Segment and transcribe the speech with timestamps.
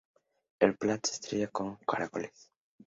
[0.59, 2.49] El plato estrella son los caracoles.